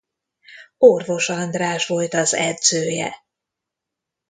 [0.77, 3.15] Orvos András volt az edzője.